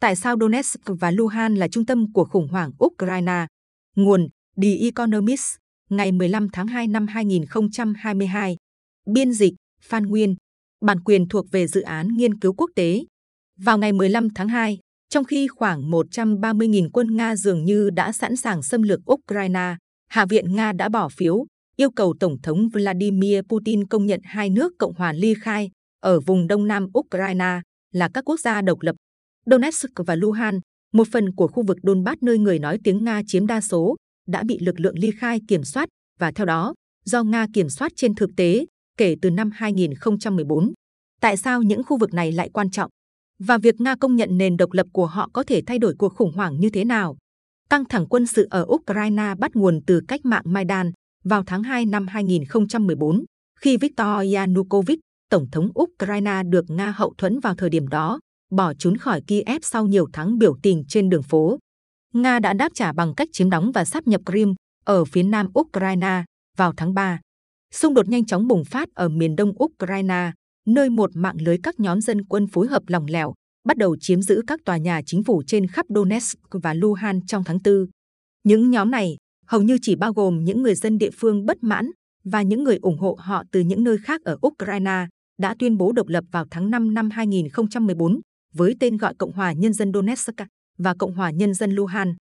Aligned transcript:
Tại 0.00 0.16
sao 0.16 0.36
Donetsk 0.40 0.80
và 0.86 1.10
Luhansk 1.10 1.58
là 1.58 1.68
trung 1.68 1.86
tâm 1.86 2.12
của 2.12 2.24
khủng 2.24 2.48
hoảng 2.48 2.70
Ukraine? 2.84 3.46
Nguồn 3.96 4.28
The 4.62 4.68
Economist, 4.80 5.56
ngày 5.90 6.12
15 6.12 6.48
tháng 6.52 6.66
2 6.66 6.86
năm 6.86 7.06
2022. 7.06 8.56
Biên 9.06 9.32
dịch 9.32 9.54
Phan 9.82 10.06
Nguyên. 10.06 10.36
Bản 10.80 11.00
quyền 11.00 11.28
thuộc 11.28 11.50
về 11.50 11.66
dự 11.66 11.80
án 11.80 12.08
nghiên 12.16 12.38
cứu 12.38 12.52
quốc 12.52 12.70
tế. 12.74 13.04
Vào 13.60 13.78
ngày 13.78 13.92
15 13.92 14.28
tháng 14.34 14.48
2, 14.48 14.78
trong 15.08 15.24
khi 15.24 15.48
khoảng 15.48 15.90
130.000 15.90 16.88
quân 16.92 17.16
Nga 17.16 17.36
dường 17.36 17.64
như 17.64 17.90
đã 17.90 18.12
sẵn 18.12 18.36
sàng 18.36 18.62
xâm 18.62 18.82
lược 18.82 19.00
Ukraine, 19.12 19.76
Hạ 20.08 20.26
viện 20.26 20.56
Nga 20.56 20.72
đã 20.72 20.88
bỏ 20.88 21.08
phiếu 21.08 21.46
yêu 21.76 21.90
cầu 21.90 22.14
Tổng 22.20 22.36
thống 22.42 22.68
Vladimir 22.68 23.40
Putin 23.48 23.86
công 23.86 24.06
nhận 24.06 24.20
hai 24.24 24.50
nước 24.50 24.72
Cộng 24.78 24.94
hòa 24.94 25.12
ly 25.12 25.34
khai 25.42 25.70
ở 26.00 26.20
vùng 26.20 26.46
đông 26.46 26.66
nam 26.66 26.86
Ukraine 26.98 27.60
là 27.92 28.08
các 28.14 28.24
quốc 28.24 28.40
gia 28.40 28.60
độc 28.60 28.82
lập. 28.82 28.96
Donetsk 29.50 29.90
và 30.06 30.14
Luhansk, 30.14 30.62
một 30.92 31.08
phần 31.12 31.32
của 31.32 31.48
khu 31.48 31.62
vực 31.62 31.78
Donbass 31.82 32.22
nơi 32.22 32.38
người 32.38 32.58
nói 32.58 32.78
tiếng 32.84 33.04
Nga 33.04 33.22
chiếm 33.26 33.46
đa 33.46 33.60
số, 33.60 33.96
đã 34.26 34.42
bị 34.42 34.58
lực 34.58 34.80
lượng 34.80 34.98
ly 34.98 35.10
khai 35.10 35.40
kiểm 35.48 35.64
soát 35.64 35.88
và 36.18 36.32
theo 36.32 36.46
đó, 36.46 36.74
do 37.04 37.22
Nga 37.22 37.46
kiểm 37.52 37.68
soát 37.68 37.92
trên 37.96 38.14
thực 38.14 38.30
tế 38.36 38.66
kể 38.96 39.16
từ 39.22 39.30
năm 39.30 39.50
2014. 39.54 40.72
Tại 41.20 41.36
sao 41.36 41.62
những 41.62 41.84
khu 41.84 41.98
vực 41.98 42.14
này 42.14 42.32
lại 42.32 42.50
quan 42.52 42.70
trọng? 42.70 42.90
Và 43.38 43.58
việc 43.58 43.80
Nga 43.80 43.94
công 44.00 44.16
nhận 44.16 44.38
nền 44.38 44.56
độc 44.56 44.72
lập 44.72 44.86
của 44.92 45.06
họ 45.06 45.30
có 45.32 45.42
thể 45.42 45.62
thay 45.66 45.78
đổi 45.78 45.94
cuộc 45.98 46.14
khủng 46.14 46.32
hoảng 46.32 46.60
như 46.60 46.70
thế 46.70 46.84
nào? 46.84 47.16
Căng 47.70 47.84
thẳng 47.84 48.06
quân 48.06 48.26
sự 48.26 48.46
ở 48.50 48.66
Ukraine 48.68 49.34
bắt 49.38 49.56
nguồn 49.56 49.80
từ 49.86 50.00
cách 50.08 50.24
mạng 50.24 50.42
Maidan 50.44 50.92
vào 51.24 51.42
tháng 51.46 51.62
2 51.62 51.86
năm 51.86 52.06
2014, 52.06 53.24
khi 53.60 53.76
Viktor 53.76 54.34
Yanukovych, 54.34 54.98
Tổng 55.30 55.46
thống 55.52 55.68
Ukraine 55.80 56.42
được 56.42 56.64
Nga 56.68 56.90
hậu 56.90 57.14
thuẫn 57.18 57.40
vào 57.40 57.54
thời 57.54 57.70
điểm 57.70 57.88
đó, 57.88 58.20
bỏ 58.50 58.72
trốn 58.78 58.96
khỏi 58.96 59.22
Kiev 59.26 59.62
sau 59.62 59.86
nhiều 59.86 60.06
tháng 60.12 60.38
biểu 60.38 60.56
tình 60.62 60.84
trên 60.88 61.08
đường 61.08 61.22
phố. 61.22 61.58
Nga 62.14 62.38
đã 62.38 62.52
đáp 62.52 62.72
trả 62.74 62.92
bằng 62.92 63.14
cách 63.14 63.28
chiếm 63.32 63.50
đóng 63.50 63.72
và 63.72 63.84
sáp 63.84 64.06
nhập 64.06 64.20
Crimea 64.26 64.54
ở 64.84 65.04
phía 65.04 65.22
nam 65.22 65.46
Ukraine 65.58 66.24
vào 66.56 66.72
tháng 66.76 66.94
3. 66.94 67.20
Xung 67.74 67.94
đột 67.94 68.08
nhanh 68.08 68.26
chóng 68.26 68.48
bùng 68.48 68.64
phát 68.64 68.88
ở 68.94 69.08
miền 69.08 69.36
đông 69.36 69.52
Ukraine, 69.64 70.32
nơi 70.66 70.90
một 70.90 71.10
mạng 71.14 71.36
lưới 71.40 71.58
các 71.62 71.80
nhóm 71.80 72.00
dân 72.00 72.24
quân 72.24 72.46
phối 72.46 72.66
hợp 72.66 72.82
lỏng 72.86 73.06
lẻo 73.08 73.34
bắt 73.66 73.76
đầu 73.76 73.96
chiếm 74.00 74.22
giữ 74.22 74.42
các 74.46 74.60
tòa 74.64 74.76
nhà 74.76 75.00
chính 75.06 75.24
phủ 75.24 75.42
trên 75.46 75.66
khắp 75.66 75.86
Donetsk 75.88 76.38
và 76.50 76.74
Luhansk 76.74 77.26
trong 77.26 77.44
tháng 77.44 77.58
4. 77.64 77.86
Những 78.44 78.70
nhóm 78.70 78.90
này 78.90 79.16
hầu 79.46 79.62
như 79.62 79.78
chỉ 79.82 79.96
bao 79.96 80.12
gồm 80.12 80.44
những 80.44 80.62
người 80.62 80.74
dân 80.74 80.98
địa 80.98 81.10
phương 81.18 81.46
bất 81.46 81.62
mãn 81.62 81.90
và 82.24 82.42
những 82.42 82.64
người 82.64 82.78
ủng 82.82 82.98
hộ 82.98 83.18
họ 83.20 83.42
từ 83.52 83.60
những 83.60 83.84
nơi 83.84 83.98
khác 83.98 84.20
ở 84.24 84.38
Ukraine 84.46 85.06
đã 85.38 85.54
tuyên 85.58 85.76
bố 85.76 85.92
độc 85.92 86.08
lập 86.08 86.24
vào 86.32 86.44
tháng 86.50 86.70
5 86.70 86.94
năm 86.94 87.10
2014 87.10 88.20
với 88.54 88.76
tên 88.80 88.96
gọi 88.96 89.14
Cộng 89.14 89.32
hòa 89.32 89.52
Nhân 89.52 89.72
dân 89.72 89.92
Donetsk 89.92 90.34
và 90.78 90.94
Cộng 90.94 91.14
hòa 91.14 91.30
Nhân 91.30 91.54
dân 91.54 91.70
Luhansk. 91.72 92.16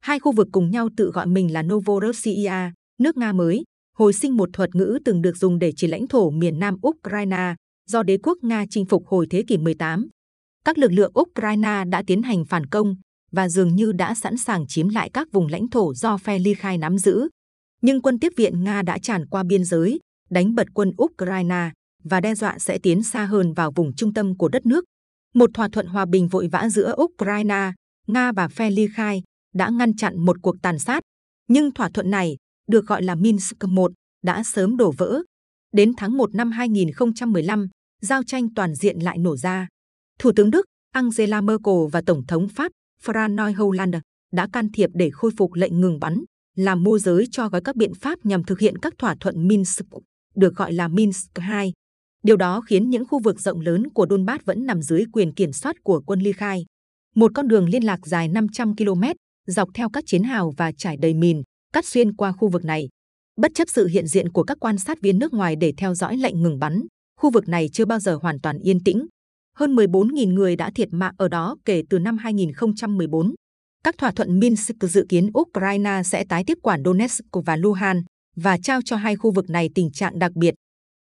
Hai 0.00 0.18
khu 0.18 0.32
vực 0.32 0.48
cùng 0.52 0.70
nhau 0.70 0.88
tự 0.96 1.10
gọi 1.10 1.26
mình 1.26 1.52
là 1.52 1.62
Novorossiya, 1.62 2.72
nước 2.98 3.16
Nga 3.16 3.32
mới, 3.32 3.64
hồi 3.98 4.12
sinh 4.12 4.36
một 4.36 4.48
thuật 4.52 4.74
ngữ 4.74 4.98
từng 5.04 5.22
được 5.22 5.36
dùng 5.36 5.58
để 5.58 5.72
chỉ 5.76 5.86
lãnh 5.86 6.08
thổ 6.08 6.30
miền 6.30 6.58
nam 6.58 6.76
Ukraine 6.88 7.54
do 7.88 8.02
đế 8.02 8.18
quốc 8.22 8.38
Nga 8.42 8.64
chinh 8.70 8.86
phục 8.86 9.06
hồi 9.06 9.26
thế 9.30 9.42
kỷ 9.46 9.58
18. 9.58 10.08
Các 10.64 10.78
lực 10.78 10.92
lượng 10.92 11.12
Ukraine 11.20 11.84
đã 11.88 12.02
tiến 12.06 12.22
hành 12.22 12.44
phản 12.44 12.66
công 12.66 12.96
và 13.32 13.48
dường 13.48 13.76
như 13.76 13.92
đã 13.92 14.14
sẵn 14.14 14.36
sàng 14.36 14.66
chiếm 14.66 14.88
lại 14.88 15.10
các 15.12 15.28
vùng 15.32 15.46
lãnh 15.46 15.68
thổ 15.68 15.94
do 15.94 16.18
phe 16.18 16.38
ly 16.38 16.54
khai 16.54 16.78
nắm 16.78 16.98
giữ. 16.98 17.28
Nhưng 17.82 18.02
quân 18.02 18.18
tiếp 18.18 18.32
viện 18.36 18.64
Nga 18.64 18.82
đã 18.82 18.98
tràn 18.98 19.26
qua 19.26 19.42
biên 19.42 19.64
giới, 19.64 19.98
đánh 20.30 20.54
bật 20.54 20.66
quân 20.74 20.92
Ukraine 21.02 21.70
và 22.04 22.20
đe 22.20 22.34
dọa 22.34 22.58
sẽ 22.58 22.78
tiến 22.78 23.02
xa 23.02 23.24
hơn 23.24 23.52
vào 23.52 23.72
vùng 23.76 23.94
trung 23.94 24.14
tâm 24.14 24.36
của 24.36 24.48
đất 24.48 24.66
nước. 24.66 24.84
Một 25.34 25.50
thỏa 25.54 25.68
thuận 25.68 25.86
hòa 25.86 26.04
bình 26.06 26.28
vội 26.28 26.48
vã 26.48 26.68
giữa 26.68 26.94
Ukraine, 27.02 27.72
Nga 28.06 28.32
và 28.32 28.48
phe 28.48 28.70
ly 28.70 28.88
khai 28.94 29.22
đã 29.54 29.70
ngăn 29.70 29.96
chặn 29.96 30.18
một 30.18 30.36
cuộc 30.42 30.56
tàn 30.62 30.78
sát. 30.78 31.02
Nhưng 31.48 31.70
thỏa 31.70 31.88
thuận 31.88 32.10
này, 32.10 32.36
được 32.68 32.86
gọi 32.86 33.02
là 33.02 33.14
Minsk 33.14 33.64
1, 33.68 33.92
đã 34.22 34.42
sớm 34.42 34.76
đổ 34.76 34.92
vỡ. 34.98 35.22
Đến 35.72 35.92
tháng 35.96 36.16
1 36.16 36.34
năm 36.34 36.50
2015, 36.50 37.68
giao 38.02 38.22
tranh 38.22 38.54
toàn 38.54 38.74
diện 38.74 38.98
lại 38.98 39.18
nổ 39.18 39.36
ra. 39.36 39.68
Thủ 40.18 40.32
tướng 40.36 40.50
Đức 40.50 40.66
Angela 40.92 41.40
Merkel 41.40 41.74
và 41.92 42.02
Tổng 42.06 42.26
thống 42.26 42.48
Pháp 42.48 42.72
François 43.04 43.54
Hollande 43.56 44.00
đã 44.32 44.48
can 44.52 44.68
thiệp 44.72 44.90
để 44.94 45.10
khôi 45.10 45.30
phục 45.36 45.54
lệnh 45.54 45.80
ngừng 45.80 46.00
bắn, 46.00 46.24
làm 46.56 46.82
môi 46.82 46.98
giới 46.98 47.26
cho 47.30 47.48
gói 47.48 47.60
các 47.60 47.76
biện 47.76 47.94
pháp 47.94 48.26
nhằm 48.26 48.44
thực 48.44 48.60
hiện 48.60 48.78
các 48.78 48.94
thỏa 48.98 49.14
thuận 49.20 49.48
Minsk, 49.48 49.86
được 50.34 50.56
gọi 50.56 50.72
là 50.72 50.88
Minsk 50.88 51.30
II. 51.38 51.72
Điều 52.22 52.36
đó 52.36 52.60
khiến 52.60 52.90
những 52.90 53.04
khu 53.06 53.18
vực 53.18 53.40
rộng 53.40 53.60
lớn 53.60 53.90
của 53.90 54.06
Donbass 54.10 54.44
vẫn 54.44 54.66
nằm 54.66 54.82
dưới 54.82 55.04
quyền 55.12 55.34
kiểm 55.34 55.52
soát 55.52 55.76
của 55.84 56.00
quân 56.06 56.20
ly 56.20 56.32
khai. 56.32 56.64
Một 57.14 57.32
con 57.34 57.48
đường 57.48 57.68
liên 57.68 57.84
lạc 57.84 58.06
dài 58.06 58.28
500 58.28 58.76
km, 58.76 59.02
dọc 59.46 59.68
theo 59.74 59.88
các 59.90 60.04
chiến 60.06 60.22
hào 60.22 60.52
và 60.56 60.72
trải 60.72 60.96
đầy 60.96 61.14
mìn, 61.14 61.42
cắt 61.72 61.84
xuyên 61.86 62.16
qua 62.16 62.32
khu 62.32 62.48
vực 62.48 62.64
này. 62.64 62.88
Bất 63.36 63.52
chấp 63.54 63.68
sự 63.68 63.86
hiện 63.86 64.06
diện 64.06 64.32
của 64.32 64.42
các 64.42 64.56
quan 64.60 64.78
sát 64.78 65.00
viên 65.00 65.18
nước 65.18 65.32
ngoài 65.32 65.56
để 65.56 65.72
theo 65.76 65.94
dõi 65.94 66.16
lệnh 66.16 66.42
ngừng 66.42 66.58
bắn, 66.58 66.82
khu 67.20 67.30
vực 67.30 67.48
này 67.48 67.68
chưa 67.72 67.84
bao 67.84 67.98
giờ 67.98 68.18
hoàn 68.22 68.40
toàn 68.40 68.58
yên 68.58 68.84
tĩnh. 68.84 69.06
Hơn 69.56 69.76
14.000 69.76 70.32
người 70.32 70.56
đã 70.56 70.70
thiệt 70.74 70.88
mạng 70.92 71.14
ở 71.18 71.28
đó 71.28 71.56
kể 71.64 71.82
từ 71.90 71.98
năm 71.98 72.18
2014. 72.18 73.34
Các 73.84 73.98
thỏa 73.98 74.10
thuận 74.10 74.38
Minsk 74.38 74.76
dự 74.80 75.06
kiến 75.08 75.30
Ukraine 75.38 76.02
sẽ 76.04 76.24
tái 76.28 76.44
tiếp 76.46 76.58
quản 76.62 76.82
Donetsk 76.84 77.24
và 77.46 77.56
Luhansk 77.56 78.06
và 78.36 78.58
trao 78.62 78.80
cho 78.84 78.96
hai 78.96 79.16
khu 79.16 79.30
vực 79.30 79.50
này 79.50 79.70
tình 79.74 79.90
trạng 79.90 80.18
đặc 80.18 80.32
biệt. 80.34 80.54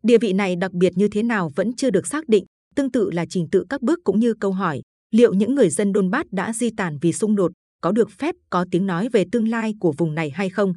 Địa 0.03 0.17
vị 0.17 0.33
này 0.33 0.55
đặc 0.55 0.73
biệt 0.73 0.93
như 0.95 1.07
thế 1.07 1.23
nào 1.23 1.51
vẫn 1.55 1.75
chưa 1.75 1.89
được 1.89 2.07
xác 2.07 2.29
định, 2.29 2.45
tương 2.75 2.91
tự 2.91 3.11
là 3.11 3.25
trình 3.29 3.47
tự 3.51 3.65
các 3.69 3.81
bước 3.81 3.99
cũng 4.03 4.19
như 4.19 4.33
câu 4.33 4.51
hỏi 4.51 4.81
liệu 5.11 5.33
những 5.33 5.55
người 5.55 5.69
dân 5.69 5.93
Donbass 5.93 6.29
đã 6.31 6.53
di 6.53 6.69
tản 6.77 6.97
vì 7.01 7.13
xung 7.13 7.35
đột 7.35 7.51
có 7.81 7.91
được 7.91 8.09
phép 8.11 8.35
có 8.49 8.65
tiếng 8.71 8.85
nói 8.85 9.09
về 9.09 9.25
tương 9.31 9.47
lai 9.47 9.73
của 9.79 9.93
vùng 9.97 10.15
này 10.15 10.29
hay 10.29 10.49
không. 10.49 10.73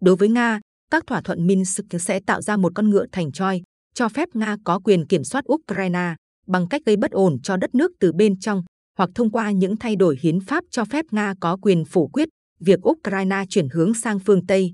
Đối 0.00 0.16
với 0.16 0.28
Nga, 0.28 0.60
các 0.90 1.06
thỏa 1.06 1.22
thuận 1.22 1.46
Minsk 1.46 1.84
sẽ 2.00 2.20
tạo 2.26 2.42
ra 2.42 2.56
một 2.56 2.72
con 2.74 2.90
ngựa 2.90 3.06
thành 3.12 3.32
troi, 3.32 3.62
cho 3.94 4.08
phép 4.08 4.28
Nga 4.34 4.56
có 4.64 4.80
quyền 4.84 5.06
kiểm 5.06 5.24
soát 5.24 5.44
Ukraine 5.52 6.14
bằng 6.46 6.68
cách 6.68 6.82
gây 6.86 6.96
bất 6.96 7.10
ổn 7.10 7.38
cho 7.42 7.56
đất 7.56 7.74
nước 7.74 7.92
từ 8.00 8.12
bên 8.12 8.38
trong 8.38 8.62
hoặc 8.98 9.10
thông 9.14 9.30
qua 9.30 9.50
những 9.50 9.76
thay 9.76 9.96
đổi 9.96 10.18
hiến 10.20 10.40
pháp 10.40 10.64
cho 10.70 10.84
phép 10.84 11.04
Nga 11.10 11.34
có 11.40 11.56
quyền 11.56 11.84
phủ 11.84 12.08
quyết 12.08 12.28
việc 12.60 12.88
Ukraine 12.88 13.44
chuyển 13.48 13.68
hướng 13.68 13.94
sang 13.94 14.18
phương 14.18 14.46
Tây. 14.46 14.72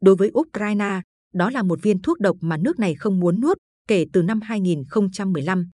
Đối 0.00 0.16
với 0.16 0.30
Ukraine, 0.38 1.00
đó 1.34 1.50
là 1.50 1.62
một 1.62 1.82
viên 1.82 2.02
thuốc 2.02 2.20
độc 2.20 2.36
mà 2.40 2.56
nước 2.56 2.78
này 2.78 2.94
không 2.94 3.20
muốn 3.20 3.40
nuốt 3.40 3.58
kể 3.88 4.06
từ 4.12 4.22
năm 4.22 4.40
2015. 4.40 5.70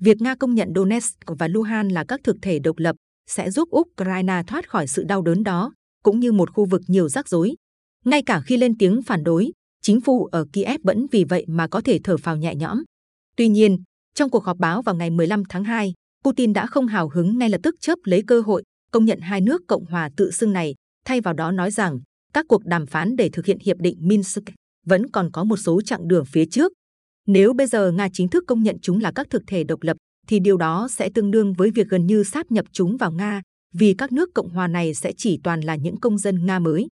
Việc 0.00 0.20
Nga 0.20 0.34
công 0.34 0.54
nhận 0.54 0.72
Donetsk 0.74 1.14
và 1.26 1.48
Luhansk 1.48 1.92
là 1.92 2.04
các 2.04 2.20
thực 2.24 2.36
thể 2.42 2.58
độc 2.58 2.78
lập 2.78 2.96
sẽ 3.30 3.50
giúp 3.50 3.68
Ukraine 3.76 4.42
thoát 4.46 4.68
khỏi 4.68 4.86
sự 4.86 5.04
đau 5.04 5.22
đớn 5.22 5.42
đó, 5.42 5.72
cũng 6.02 6.20
như 6.20 6.32
một 6.32 6.52
khu 6.54 6.64
vực 6.64 6.82
nhiều 6.86 7.08
rắc 7.08 7.28
rối. 7.28 7.54
Ngay 8.04 8.22
cả 8.22 8.40
khi 8.40 8.56
lên 8.56 8.78
tiếng 8.78 9.02
phản 9.02 9.24
đối, 9.24 9.52
chính 9.82 10.00
phủ 10.00 10.24
ở 10.24 10.46
Kiev 10.52 10.80
vẫn 10.84 11.06
vì 11.12 11.24
vậy 11.24 11.44
mà 11.48 11.68
có 11.68 11.80
thể 11.80 12.00
thở 12.04 12.16
phào 12.16 12.36
nhẹ 12.36 12.54
nhõm. 12.54 12.82
Tuy 13.36 13.48
nhiên, 13.48 13.82
trong 14.14 14.30
cuộc 14.30 14.44
họp 14.44 14.58
báo 14.58 14.82
vào 14.82 14.94
ngày 14.94 15.10
15 15.10 15.42
tháng 15.48 15.64
2, 15.64 15.94
Putin 16.24 16.52
đã 16.52 16.66
không 16.66 16.86
hào 16.86 17.08
hứng 17.08 17.38
ngay 17.38 17.48
lập 17.50 17.60
tức 17.62 17.74
chớp 17.80 17.98
lấy 18.04 18.22
cơ 18.26 18.40
hội 18.40 18.62
công 18.92 19.04
nhận 19.04 19.20
hai 19.20 19.40
nước 19.40 19.62
Cộng 19.68 19.84
hòa 19.84 20.10
tự 20.16 20.30
xưng 20.30 20.52
này, 20.52 20.74
thay 21.04 21.20
vào 21.20 21.34
đó 21.34 21.50
nói 21.50 21.70
rằng 21.70 22.00
các 22.34 22.46
cuộc 22.48 22.64
đàm 22.64 22.86
phán 22.86 23.16
để 23.16 23.28
thực 23.32 23.46
hiện 23.46 23.58
hiệp 23.64 23.76
định 23.76 23.96
Minsk 24.00 24.42
vẫn 24.86 25.10
còn 25.10 25.30
có 25.32 25.44
một 25.44 25.56
số 25.56 25.80
chặng 25.82 26.08
đường 26.08 26.24
phía 26.24 26.44
trước. 26.46 26.72
Nếu 27.26 27.52
bây 27.52 27.66
giờ 27.66 27.92
Nga 27.92 28.08
chính 28.12 28.28
thức 28.28 28.44
công 28.46 28.62
nhận 28.62 28.76
chúng 28.82 29.00
là 29.00 29.12
các 29.14 29.26
thực 29.30 29.42
thể 29.46 29.64
độc 29.64 29.82
lập, 29.82 29.96
thì 30.28 30.40
điều 30.40 30.56
đó 30.56 30.88
sẽ 30.90 31.10
tương 31.14 31.30
đương 31.30 31.52
với 31.52 31.70
việc 31.70 31.88
gần 31.88 32.06
như 32.06 32.24
sáp 32.24 32.50
nhập 32.50 32.64
chúng 32.72 32.96
vào 32.96 33.12
Nga, 33.12 33.42
vì 33.74 33.94
các 33.98 34.12
nước 34.12 34.30
Cộng 34.34 34.50
hòa 34.50 34.68
này 34.68 34.94
sẽ 34.94 35.12
chỉ 35.16 35.40
toàn 35.44 35.60
là 35.60 35.76
những 35.76 35.96
công 35.96 36.18
dân 36.18 36.46
Nga 36.46 36.58
mới. 36.58 36.88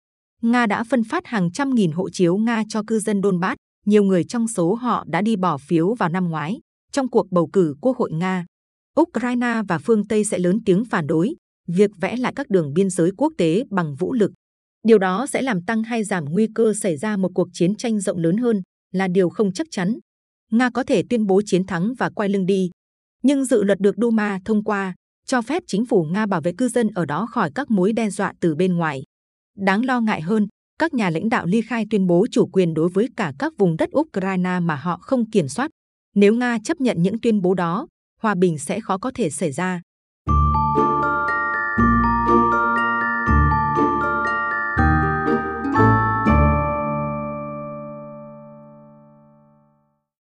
Nga 0.42 0.66
đã 0.66 0.84
phân 0.84 1.04
phát 1.04 1.26
hàng 1.26 1.52
trăm 1.52 1.74
nghìn 1.74 1.92
hộ 1.92 2.10
chiếu 2.10 2.36
Nga 2.36 2.62
cho 2.68 2.82
cư 2.86 2.98
dân 2.98 3.22
Donbass, 3.22 3.56
nhiều 3.86 4.04
người 4.04 4.24
trong 4.24 4.48
số 4.48 4.74
họ 4.74 5.04
đã 5.08 5.22
đi 5.22 5.36
bỏ 5.36 5.58
phiếu 5.58 5.94
vào 5.94 6.08
năm 6.08 6.28
ngoái 6.28 6.60
trong 6.92 7.08
cuộc 7.08 7.32
bầu 7.32 7.46
cử 7.52 7.74
Quốc 7.80 7.96
hội 7.96 8.12
Nga. 8.12 8.46
Ukraine 9.00 9.62
và 9.68 9.78
phương 9.78 10.06
Tây 10.06 10.24
sẽ 10.24 10.38
lớn 10.38 10.58
tiếng 10.64 10.84
phản 10.84 11.06
đối 11.06 11.34
việc 11.68 11.90
vẽ 12.00 12.16
lại 12.16 12.32
các 12.36 12.50
đường 12.50 12.74
biên 12.74 12.90
giới 12.90 13.10
quốc 13.16 13.32
tế 13.38 13.64
bằng 13.70 13.94
vũ 13.94 14.12
lực. 14.12 14.32
Điều 14.82 14.98
đó 14.98 15.26
sẽ 15.26 15.42
làm 15.42 15.64
tăng 15.64 15.82
hay 15.82 16.04
giảm 16.04 16.24
nguy 16.24 16.48
cơ 16.54 16.74
xảy 16.74 16.96
ra 16.96 17.16
một 17.16 17.30
cuộc 17.34 17.48
chiến 17.52 17.74
tranh 17.74 18.00
rộng 18.00 18.18
lớn 18.18 18.36
hơn 18.36 18.62
là 18.92 19.08
điều 19.08 19.28
không 19.28 19.52
chắc 19.52 19.66
chắn. 19.70 19.98
Nga 20.50 20.70
có 20.70 20.84
thể 20.84 21.02
tuyên 21.10 21.26
bố 21.26 21.42
chiến 21.46 21.66
thắng 21.66 21.94
và 21.98 22.10
quay 22.10 22.28
lưng 22.28 22.46
đi, 22.46 22.70
nhưng 23.22 23.44
dự 23.44 23.62
luật 23.62 23.80
được 23.80 23.94
Duma 23.96 24.38
thông 24.44 24.64
qua 24.64 24.94
cho 25.26 25.42
phép 25.42 25.62
chính 25.66 25.86
phủ 25.86 26.04
Nga 26.04 26.26
bảo 26.26 26.40
vệ 26.40 26.52
cư 26.58 26.68
dân 26.68 26.88
ở 26.94 27.06
đó 27.06 27.26
khỏi 27.26 27.50
các 27.54 27.70
mối 27.70 27.92
đe 27.92 28.10
dọa 28.10 28.32
từ 28.40 28.54
bên 28.54 28.76
ngoài. 28.76 29.02
Đáng 29.58 29.84
lo 29.84 30.00
ngại 30.00 30.20
hơn, 30.20 30.46
các 30.78 30.94
nhà 30.94 31.10
lãnh 31.10 31.28
đạo 31.28 31.46
ly 31.46 31.62
khai 31.62 31.86
tuyên 31.90 32.06
bố 32.06 32.26
chủ 32.30 32.46
quyền 32.46 32.74
đối 32.74 32.88
với 32.88 33.08
cả 33.16 33.32
các 33.38 33.52
vùng 33.58 33.76
đất 33.76 33.88
Ukraine 33.98 34.60
mà 34.60 34.76
họ 34.76 34.98
không 35.02 35.30
kiểm 35.30 35.48
soát. 35.48 35.70
Nếu 36.14 36.34
Nga 36.34 36.58
chấp 36.64 36.80
nhận 36.80 37.02
những 37.02 37.20
tuyên 37.20 37.40
bố 37.40 37.54
đó, 37.54 37.86
hòa 38.20 38.34
bình 38.34 38.58
sẽ 38.58 38.80
khó 38.80 38.98
có 38.98 39.10
thể 39.14 39.30
xảy 39.30 39.52
ra. 39.52 39.80